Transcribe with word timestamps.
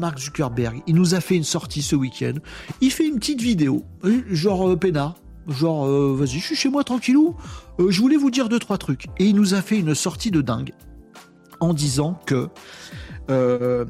Mark 0.00 0.20
Zuckerberg, 0.20 0.80
il 0.86 0.94
nous 0.94 1.16
a 1.16 1.20
fait 1.20 1.34
une 1.34 1.42
sortie 1.42 1.82
ce 1.82 1.96
week-end. 1.96 2.34
Il 2.80 2.92
fait 2.92 3.08
une 3.08 3.16
petite 3.16 3.40
vidéo, 3.40 3.84
euh, 4.04 4.22
genre 4.30 4.68
euh, 4.68 4.78
genre 5.48 5.86
euh, 5.88 6.14
vas-y, 6.16 6.38
je 6.38 6.44
suis 6.44 6.54
chez 6.54 6.68
moi 6.68 6.84
tranquillou. 6.84 7.34
Je 7.80 8.00
voulais 8.00 8.16
vous 8.16 8.30
dire 8.30 8.48
deux 8.48 8.60
trois 8.60 8.78
trucs. 8.78 9.06
Et 9.18 9.24
il 9.24 9.34
nous 9.34 9.54
a 9.54 9.60
fait 9.60 9.76
une 9.76 9.96
sortie 9.96 10.30
de 10.30 10.40
dingue 10.40 10.72
en 11.58 11.74
disant 11.74 12.20
que 12.26 12.48
le 13.28 13.86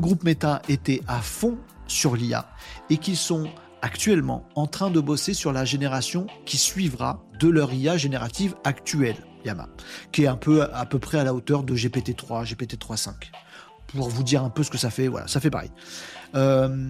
groupe 0.00 0.24
Meta 0.24 0.60
était 0.68 1.02
à 1.06 1.20
fond 1.20 1.56
sur 1.86 2.16
l'IA 2.16 2.48
et 2.90 2.96
qu'ils 2.96 3.16
sont 3.16 3.48
actuellement 3.80 4.48
en 4.56 4.66
train 4.66 4.90
de 4.90 4.98
bosser 4.98 5.34
sur 5.34 5.52
la 5.52 5.64
génération 5.64 6.26
qui 6.46 6.58
suivra 6.58 7.22
de 7.38 7.48
leur 7.48 7.72
IA 7.72 7.96
générative 7.96 8.56
actuelle, 8.64 9.24
Yama, 9.44 9.68
qui 10.10 10.24
est 10.24 10.28
un 10.28 10.36
peu 10.36 10.64
à 10.64 10.84
peu 10.84 10.98
près 10.98 11.20
à 11.20 11.24
la 11.24 11.32
hauteur 11.32 11.62
de 11.62 11.76
GPT-3, 11.76 12.44
GPT-3.5. 12.44 13.12
Pour 13.94 14.08
vous 14.08 14.22
dire 14.22 14.42
un 14.42 14.50
peu 14.50 14.62
ce 14.62 14.70
que 14.70 14.78
ça 14.78 14.90
fait, 14.90 15.08
voilà, 15.08 15.28
ça 15.28 15.40
fait 15.40 15.50
pareil. 15.50 15.70
Euh, 16.34 16.88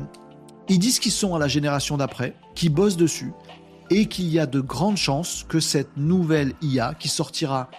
ils 0.69 0.79
disent 0.79 0.99
qu'ils 0.99 1.13
sont 1.13 1.35
à 1.35 1.39
la 1.39 1.49
génération 1.49 1.97
d'après, 1.97 2.35
qui 2.55 2.69
bossent 2.69 2.97
dessus, 2.97 3.33
et 3.91 4.07
qu'il 4.07 4.29
y 4.29 4.39
a 4.39 4.47
de 4.47 4.61
grandes 4.61 4.97
chances 4.97 5.45
que 5.49 5.61
cette 5.61 5.97
nouvelle 5.97 6.53
IA 6.63 6.95
qui 6.95 7.09
sortira 7.09 7.71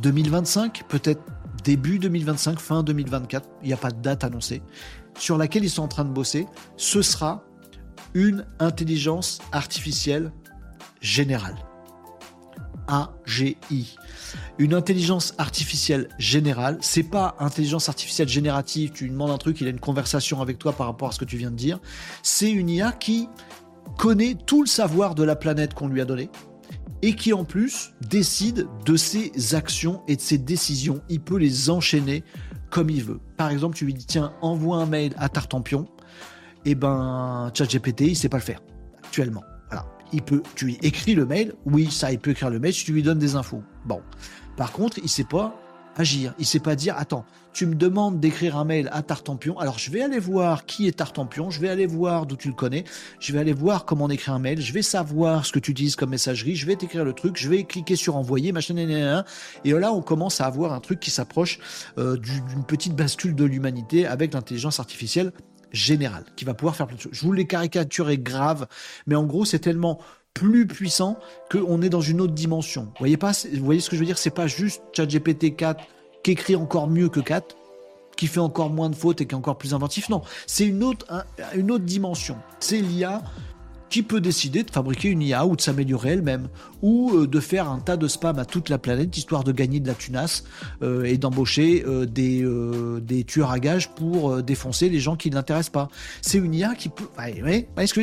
2025, 0.00 0.84
peut-être 0.88 1.22
début 1.62 1.98
2025, 1.98 2.58
fin 2.58 2.82
2024, 2.82 3.48
il 3.62 3.68
n'y 3.68 3.72
a 3.72 3.76
pas 3.76 3.90
de 3.90 4.00
date 4.00 4.24
annoncée, 4.24 4.62
sur 5.18 5.36
laquelle 5.36 5.64
ils 5.64 5.70
sont 5.70 5.82
en 5.82 5.88
train 5.88 6.04
de 6.04 6.10
bosser, 6.10 6.46
ce 6.76 7.02
sera 7.02 7.44
une 8.14 8.46
intelligence 8.58 9.40
artificielle 9.52 10.32
générale. 11.00 11.56
AGI. 12.90 13.96
Une 14.58 14.74
intelligence 14.74 15.34
artificielle 15.38 16.08
générale, 16.18 16.78
c'est 16.80 17.02
pas 17.02 17.36
intelligence 17.38 17.88
artificielle 17.88 18.28
générative, 18.28 18.90
tu 18.90 19.04
lui 19.04 19.10
demandes 19.10 19.30
un 19.30 19.38
truc, 19.38 19.60
il 19.60 19.66
a 19.66 19.70
une 19.70 19.80
conversation 19.80 20.42
avec 20.42 20.58
toi 20.58 20.72
par 20.72 20.86
rapport 20.86 21.08
à 21.08 21.12
ce 21.12 21.18
que 21.18 21.24
tu 21.24 21.36
viens 21.36 21.50
de 21.50 21.56
dire. 21.56 21.78
C'est 22.22 22.50
une 22.50 22.68
IA 22.68 22.92
qui 22.92 23.28
connaît 23.96 24.34
tout 24.34 24.62
le 24.62 24.68
savoir 24.68 25.14
de 25.14 25.22
la 25.22 25.36
planète 25.36 25.74
qu'on 25.74 25.88
lui 25.88 26.00
a 26.00 26.04
donné 26.04 26.30
et 27.02 27.14
qui 27.14 27.32
en 27.32 27.44
plus 27.44 27.92
décide 28.08 28.66
de 28.84 28.96
ses 28.96 29.54
actions 29.54 30.02
et 30.06 30.16
de 30.16 30.20
ses 30.20 30.38
décisions. 30.38 31.00
Il 31.08 31.20
peut 31.20 31.38
les 31.38 31.70
enchaîner 31.70 32.24
comme 32.70 32.90
il 32.90 33.02
veut. 33.02 33.20
Par 33.36 33.50
exemple, 33.50 33.76
tu 33.76 33.84
lui 33.84 33.94
dis 33.94 34.06
tiens, 34.06 34.32
envoie 34.42 34.78
un 34.78 34.86
mail 34.86 35.14
à 35.16 35.28
Tartampion 35.28 35.86
et 36.66 36.72
eh 36.72 36.74
ben 36.74 37.50
ChatGPT, 37.54 38.02
il 38.02 38.16
sait 38.16 38.28
pas 38.28 38.36
le 38.36 38.42
faire 38.42 38.60
actuellement. 39.02 39.42
Il 40.12 40.22
peut, 40.22 40.42
tu 40.54 40.66
lui 40.66 40.78
écris 40.82 41.14
le 41.14 41.26
mail, 41.26 41.54
oui, 41.66 41.90
ça, 41.90 42.12
il 42.12 42.18
peut 42.18 42.32
écrire 42.32 42.50
le 42.50 42.58
mail 42.58 42.74
si 42.74 42.84
tu 42.84 42.92
lui 42.92 43.02
donnes 43.02 43.18
des 43.18 43.36
infos. 43.36 43.62
Bon. 43.84 44.00
Par 44.56 44.72
contre, 44.72 44.98
il 45.02 45.08
sait 45.08 45.24
pas 45.24 45.54
agir. 45.96 46.34
Il 46.38 46.46
sait 46.46 46.60
pas 46.60 46.76
dire, 46.76 46.94
attends, 46.96 47.24
tu 47.52 47.66
me 47.66 47.74
demandes 47.74 48.20
d'écrire 48.20 48.56
un 48.56 48.64
mail 48.64 48.88
à 48.92 49.02
Tartampion, 49.02 49.58
alors 49.58 49.78
je 49.78 49.90
vais 49.90 50.02
aller 50.02 50.18
voir 50.18 50.66
qui 50.66 50.86
est 50.86 50.92
Tartampion, 50.92 51.50
je 51.50 51.60
vais 51.60 51.68
aller 51.68 51.86
voir 51.86 52.26
d'où 52.26 52.36
tu 52.36 52.48
le 52.48 52.54
connais, 52.54 52.84
je 53.18 53.32
vais 53.32 53.40
aller 53.40 53.52
voir 53.52 53.84
comment 53.84 54.04
on 54.04 54.10
écrit 54.10 54.30
un 54.30 54.38
mail, 54.38 54.60
je 54.60 54.72
vais 54.72 54.82
savoir 54.82 55.44
ce 55.44 55.52
que 55.52 55.58
tu 55.58 55.72
utilises 55.72 55.96
comme 55.96 56.10
messagerie, 56.10 56.54
je 56.54 56.66
vais 56.66 56.76
t'écrire 56.76 57.04
le 57.04 57.12
truc, 57.12 57.36
je 57.36 57.48
vais 57.48 57.64
cliquer 57.64 57.96
sur 57.96 58.16
envoyer, 58.16 58.52
machin, 58.52 58.76
et 59.64 59.72
là 59.72 59.92
on 59.92 60.02
commence 60.02 60.40
à 60.40 60.46
avoir 60.46 60.72
un 60.72 60.80
truc 60.80 61.00
qui 61.00 61.10
s'approche 61.10 61.58
euh, 61.98 62.16
d'une 62.16 62.64
petite 62.64 62.94
bascule 62.94 63.34
de 63.34 63.44
l'humanité 63.44 64.06
avec 64.06 64.32
l'intelligence 64.34 64.78
artificielle 64.78 65.32
général, 65.72 66.24
qui 66.36 66.44
va 66.44 66.54
pouvoir 66.54 66.76
faire 66.76 66.86
plein 66.86 66.96
de 66.96 67.00
choses. 67.00 67.12
Je 67.12 67.22
vous 67.22 67.32
les 67.32 67.46
caricaturer 67.46 68.18
grave, 68.18 68.66
mais 69.06 69.14
en 69.14 69.24
gros, 69.24 69.44
c'est 69.44 69.58
tellement 69.58 70.00
plus 70.34 70.66
puissant 70.66 71.18
qu'on 71.50 71.82
est 71.82 71.88
dans 71.88 72.00
une 72.00 72.20
autre 72.20 72.34
dimension. 72.34 72.84
Vous 72.84 72.98
voyez 72.98 73.16
pas, 73.16 73.32
voyez 73.60 73.80
ce 73.80 73.90
que 73.90 73.96
je 73.96 74.00
veux 74.00 74.06
dire? 74.06 74.18
C'est 74.18 74.30
pas 74.30 74.46
juste 74.46 74.82
ChatGPT 74.92 75.56
4 75.56 75.82
qui 76.22 76.32
écrit 76.32 76.56
encore 76.56 76.88
mieux 76.88 77.08
que 77.08 77.20
4, 77.20 77.56
qui 78.16 78.26
fait 78.26 78.40
encore 78.40 78.70
moins 78.70 78.90
de 78.90 78.94
fautes 78.94 79.20
et 79.20 79.26
qui 79.26 79.34
est 79.34 79.38
encore 79.38 79.58
plus 79.58 79.74
inventif. 79.74 80.08
Non, 80.08 80.22
c'est 80.46 80.66
une 80.66 80.82
autre, 80.84 81.06
une 81.54 81.70
autre 81.70 81.84
dimension. 81.84 82.36
C'est 82.60 82.80
l'IA 82.80 83.22
qui 83.90 84.02
peut 84.02 84.20
décider 84.20 84.62
de 84.62 84.70
fabriquer 84.70 85.08
une 85.08 85.20
IA 85.20 85.44
ou 85.44 85.56
de 85.56 85.60
s'améliorer 85.60 86.10
elle-même, 86.10 86.48
ou 86.80 87.12
euh, 87.12 87.26
de 87.26 87.40
faire 87.40 87.68
un 87.68 87.80
tas 87.80 87.96
de 87.96 88.08
spam 88.08 88.38
à 88.38 88.44
toute 88.44 88.68
la 88.68 88.78
planète, 88.78 89.16
histoire 89.16 89.44
de 89.44 89.52
gagner 89.52 89.80
de 89.80 89.88
la 89.88 89.94
tunasse 89.94 90.44
euh, 90.82 91.04
et 91.04 91.18
d'embaucher 91.18 91.84
euh, 91.86 92.06
des, 92.06 92.46
des 93.02 93.24
tueurs 93.24 93.50
à 93.50 93.58
gages 93.58 93.90
pour 93.90 94.42
défoncer 94.42 94.88
les 94.88 95.00
gens 95.00 95.16
qui 95.16 95.28
ne 95.28 95.34
l'intéressent 95.34 95.72
pas. 95.72 95.88
C'est 96.22 96.38
une 96.38 96.54
IA 96.54 96.74
qui 96.74 96.88
peut... 96.88 97.04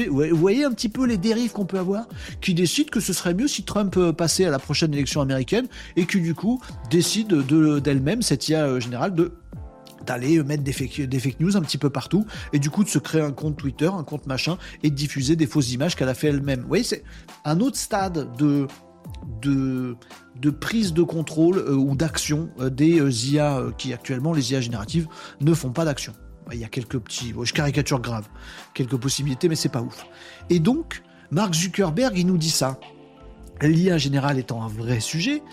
vous 0.09 0.37
voyez 0.37 0.65
un 0.65 0.71
petit 0.71 0.89
peu 0.89 1.05
les 1.05 1.17
dérives 1.17 1.51
qu'on 1.51 1.65
peut 1.65 1.79
avoir 1.79 2.07
Qui 2.41 2.53
décide 2.53 2.89
que 2.89 2.99
ce 2.99 3.13
serait 3.13 3.33
mieux 3.33 3.47
si 3.47 3.63
Trump 3.63 3.97
passait 4.11 4.45
à 4.45 4.51
la 4.51 4.59
prochaine 4.59 4.93
élection 4.93 5.21
américaine 5.21 5.67
et 5.95 6.05
qui 6.05 6.19
du 6.19 6.35
coup 6.35 6.61
décide 6.91 7.33
d'elle-même, 7.81 8.21
cette 8.21 8.49
IA 8.49 8.79
générale, 8.79 9.15
de 9.15 9.31
d'aller 10.07 10.41
mettre 10.43 10.63
des 10.63 10.73
fake, 10.73 11.39
news 11.39 11.55
un 11.55 11.61
petit 11.61 11.77
peu 11.77 11.89
partout 11.89 12.25
et 12.53 12.59
du 12.59 12.69
coup 12.69 12.83
de 12.83 12.89
se 12.89 12.99
créer 12.99 13.21
un 13.21 13.31
compte 13.31 13.57
Twitter, 13.57 13.89
un 13.93 14.03
compte 14.03 14.25
machin 14.25 14.57
et 14.83 14.89
diffuser 14.89 15.35
des 15.35 15.47
fausses 15.47 15.71
images 15.71 15.95
qu'elle 15.95 16.09
a 16.09 16.13
fait 16.13 16.27
elle-même. 16.27 16.61
Vous 16.61 16.67
voyez, 16.67 16.83
c'est 16.83 17.03
un 17.45 17.59
autre 17.59 17.77
stade 17.77 18.35
de, 18.37 18.67
de, 19.41 19.95
de 20.39 20.49
prise 20.49 20.93
de 20.93 21.03
contrôle 21.03 21.57
euh, 21.57 21.73
ou 21.73 21.95
d'action 21.95 22.49
euh, 22.59 22.69
des 22.69 22.99
euh, 22.99 23.11
IA 23.11 23.61
qui 23.77 23.93
actuellement, 23.93 24.33
les 24.33 24.51
IA 24.51 24.61
génératives, 24.61 25.07
ne 25.41 25.53
font 25.53 25.71
pas 25.71 25.85
d'action. 25.85 26.13
Il 26.51 26.59
y 26.59 26.63
a 26.63 26.69
quelques 26.69 26.99
petits, 26.99 27.33
je 27.43 27.53
caricature 27.53 27.99
grave, 27.99 28.27
quelques 28.73 28.95
possibilités, 28.95 29.49
mais 29.49 29.55
c'est 29.55 29.67
pas 29.67 29.81
ouf. 29.81 30.05
Et 30.49 30.59
donc, 30.59 31.03
Mark 31.29 31.53
Zuckerberg, 31.53 32.17
il 32.17 32.25
nous 32.25 32.37
dit 32.37 32.49
ça. 32.49 32.79
L'IA 33.61 33.97
générale 33.97 34.39
étant 34.39 34.63
un 34.63 34.67
vrai 34.67 35.01
sujet, 35.01 35.43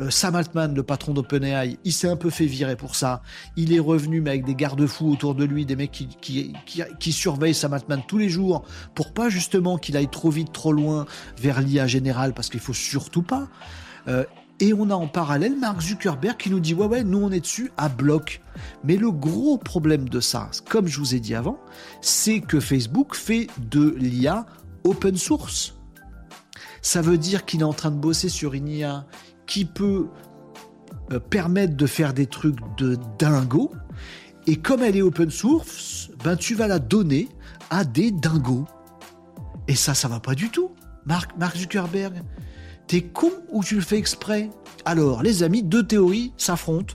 euh, 0.00 0.10
Sam 0.10 0.34
Altman, 0.36 0.74
le 0.74 0.82
patron 0.82 1.12
d'OpenAI, 1.12 1.78
il 1.84 1.92
s'est 1.92 2.08
un 2.08 2.16
peu 2.16 2.30
fait 2.30 2.46
virer 2.46 2.76
pour 2.76 2.96
ça. 2.96 3.22
Il 3.56 3.72
est 3.72 3.78
revenu, 3.78 4.20
mais 4.20 4.30
avec 4.30 4.44
des 4.44 4.54
garde-fous 4.54 5.10
autour 5.10 5.34
de 5.34 5.44
lui, 5.44 5.66
des 5.66 5.76
mecs 5.76 5.90
qui, 5.90 7.12
surveillent 7.12 7.54
Sam 7.54 7.74
Altman 7.74 8.02
tous 8.06 8.18
les 8.18 8.28
jours 8.28 8.64
pour 8.94 9.12
pas 9.12 9.28
justement 9.28 9.78
qu'il 9.78 9.96
aille 9.96 10.08
trop 10.08 10.30
vite, 10.30 10.52
trop 10.52 10.72
loin 10.72 11.06
vers 11.36 11.60
l'IA 11.60 11.86
générale, 11.86 12.32
parce 12.32 12.48
qu'il 12.48 12.60
faut 12.60 12.72
surtout 12.72 13.22
pas. 13.22 13.48
Euh, 14.08 14.24
et 14.60 14.72
on 14.72 14.90
a 14.90 14.94
en 14.94 15.08
parallèle 15.08 15.58
Mark 15.58 15.80
Zuckerberg 15.80 16.36
qui 16.36 16.50
nous 16.50 16.60
dit 16.60 16.72
ouais 16.72 16.86
ouais 16.86 17.02
nous 17.02 17.18
on 17.18 17.32
est 17.32 17.40
dessus 17.40 17.72
à 17.76 17.88
bloc. 17.88 18.40
Mais 18.84 18.96
le 18.96 19.10
gros 19.10 19.58
problème 19.58 20.08
de 20.08 20.20
ça, 20.20 20.50
comme 20.68 20.86
je 20.86 20.98
vous 20.98 21.14
ai 21.14 21.20
dit 21.20 21.34
avant, 21.34 21.58
c'est 22.00 22.40
que 22.40 22.60
Facebook 22.60 23.16
fait 23.16 23.48
de 23.58 23.94
l'IA 23.98 24.46
open 24.84 25.16
source. 25.16 25.74
Ça 26.80 27.02
veut 27.02 27.18
dire 27.18 27.44
qu'il 27.44 27.60
est 27.60 27.64
en 27.64 27.72
train 27.72 27.90
de 27.90 27.96
bosser 27.96 28.28
sur 28.28 28.54
une 28.54 28.68
IA 28.68 29.06
qui 29.52 29.66
peut 29.66 30.06
euh, 31.12 31.20
permettre 31.20 31.76
de 31.76 31.86
faire 31.86 32.14
des 32.14 32.24
trucs 32.24 32.56
de 32.78 32.96
dingo. 33.18 33.70
Et 34.46 34.56
comme 34.56 34.82
elle 34.82 34.96
est 34.96 35.02
open 35.02 35.30
source, 35.30 36.08
ben 36.24 36.36
tu 36.36 36.54
vas 36.54 36.66
la 36.66 36.78
donner 36.78 37.28
à 37.68 37.84
des 37.84 38.12
dingos. 38.12 38.64
Et 39.68 39.74
ça, 39.74 39.92
ça 39.92 40.08
va 40.08 40.20
pas 40.20 40.34
du 40.34 40.48
tout. 40.48 40.70
Mark, 41.04 41.32
Mark 41.38 41.54
Zuckerberg, 41.54 42.22
t'es 42.86 43.02
con 43.02 43.30
ou 43.50 43.62
tu 43.62 43.74
le 43.74 43.82
fais 43.82 43.98
exprès? 43.98 44.48
Alors, 44.86 45.22
les 45.22 45.42
amis, 45.42 45.62
deux 45.62 45.86
théories 45.86 46.32
s'affrontent 46.38 46.94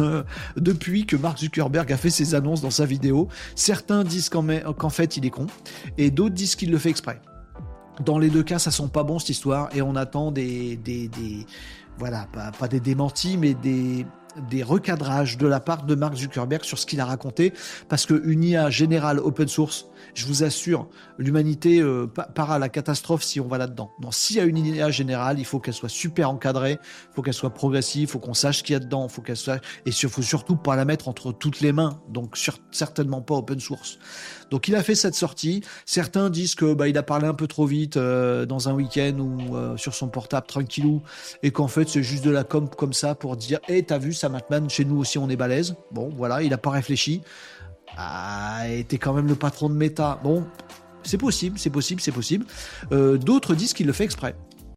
euh, 0.00 0.24
depuis 0.56 1.06
que 1.06 1.14
Mark 1.14 1.38
Zuckerberg 1.38 1.92
a 1.92 1.96
fait 1.96 2.10
ses 2.10 2.34
annonces 2.34 2.62
dans 2.62 2.70
sa 2.70 2.84
vidéo. 2.84 3.28
Certains 3.54 4.02
disent 4.02 4.28
qu'en 4.28 4.90
fait, 4.90 5.16
il 5.16 5.24
est 5.24 5.30
con, 5.30 5.46
et 5.98 6.10
d'autres 6.10 6.34
disent 6.34 6.56
qu'il 6.56 6.72
le 6.72 6.78
fait 6.78 6.90
exprès. 6.90 7.20
Dans 8.04 8.18
les 8.18 8.30
deux 8.30 8.42
cas, 8.42 8.58
ça 8.58 8.70
sent 8.70 8.88
pas 8.92 9.02
bon 9.02 9.18
cette 9.18 9.30
histoire 9.30 9.74
et 9.74 9.82
on 9.82 9.96
attend 9.96 10.30
des, 10.30 10.76
des, 10.76 11.08
des 11.08 11.46
voilà, 11.98 12.26
pas, 12.32 12.52
pas, 12.52 12.68
des 12.68 12.80
démentis, 12.80 13.36
mais 13.38 13.54
des, 13.54 14.06
des 14.50 14.62
recadrages 14.62 15.38
de 15.38 15.46
la 15.46 15.60
part 15.60 15.84
de 15.84 15.94
Mark 15.94 16.16
Zuckerberg 16.16 16.64
sur 16.64 16.78
ce 16.78 16.86
qu'il 16.86 17.00
a 17.00 17.04
raconté, 17.04 17.52
parce 17.88 18.06
qu'une 18.06 18.44
IA 18.44 18.70
générale 18.70 19.18
open 19.18 19.48
source, 19.48 19.86
je 20.14 20.26
vous 20.26 20.44
assure, 20.44 20.88
l'humanité 21.18 21.80
euh, 21.80 22.06
part 22.06 22.50
à 22.50 22.58
la 22.58 22.68
catastrophe 22.68 23.22
si 23.22 23.40
on 23.40 23.48
va 23.48 23.58
là-dedans. 23.58 23.90
Non, 24.00 24.10
s'il 24.10 24.36
y 24.36 24.40
a 24.40 24.44
une 24.44 24.58
idée 24.58 24.90
générale, 24.92 25.38
il 25.38 25.44
faut 25.44 25.58
qu'elle 25.58 25.74
soit 25.74 25.88
super 25.88 26.30
encadrée, 26.30 26.78
il 26.80 27.14
faut 27.14 27.22
qu'elle 27.22 27.34
soit 27.34 27.54
progressive, 27.54 28.02
il 28.02 28.06
faut 28.08 28.18
qu'on 28.18 28.34
sache 28.34 28.58
ce 28.58 28.62
qu'il 28.62 28.74
y 28.74 28.76
a 28.76 28.80
dedans, 28.80 29.08
faut 29.08 29.22
qu'elle 29.22 29.36
soit 29.36 29.56
et 29.84 29.90
il 29.90 30.08
faut 30.08 30.22
surtout 30.22 30.56
pas 30.56 30.76
la 30.76 30.84
mettre 30.84 31.08
entre 31.08 31.32
toutes 31.32 31.60
les 31.60 31.72
mains. 31.72 32.00
Donc 32.08 32.38
certainement 32.70 33.22
pas 33.22 33.34
open 33.34 33.60
source. 33.60 33.98
Donc 34.50 34.68
il 34.68 34.76
a 34.76 34.82
fait 34.82 34.94
cette 34.94 35.14
sortie. 35.14 35.62
Certains 35.84 36.30
disent 36.30 36.54
que 36.54 36.74
bah, 36.74 36.88
il 36.88 36.96
a 36.98 37.02
parlé 37.02 37.26
un 37.26 37.34
peu 37.34 37.46
trop 37.46 37.66
vite 37.66 37.96
euh, 37.96 38.46
dans 38.46 38.68
un 38.68 38.74
week-end 38.74 39.18
ou 39.18 39.56
euh, 39.56 39.76
sur 39.76 39.94
son 39.94 40.08
portable 40.08 40.46
tranquillou 40.46 41.02
et 41.42 41.50
qu'en 41.50 41.68
fait 41.68 41.88
c'est 41.88 42.02
juste 42.02 42.24
de 42.24 42.30
la 42.30 42.44
com 42.44 42.68
comme 42.68 42.92
ça 42.92 43.14
pour 43.14 43.36
dire 43.36 43.58
"Eh, 43.68 43.82
t'as 43.82 43.98
vu 43.98 44.12
ça 44.12 44.25
Matman 44.28 44.68
chez 44.70 44.84
nous 44.84 44.98
aussi 44.98 45.18
on 45.18 45.28
est 45.28 45.36
balèze." 45.36 45.74
Bon, 45.92 46.10
voilà, 46.16 46.42
il 46.42 46.52
a 46.52 46.58
pas 46.58 46.70
réfléchi. 46.70 47.22
Ah, 47.96 48.68
était 48.68 48.98
quand 48.98 49.14
même 49.14 49.26
le 49.26 49.36
patron 49.36 49.68
de 49.68 49.74
Meta. 49.74 50.20
Bon, 50.22 50.44
c'est 51.02 51.18
possible, 51.18 51.58
c'est 51.58 51.70
possible, 51.70 52.00
c'est 52.00 52.12
possible. 52.12 52.44
Euh, 52.92 53.16
d'autres 53.16 53.54
disent 53.54 53.72
qu'il 53.72 53.86
le 53.86 53.92
fait 53.92 54.04
exprès. 54.04 54.34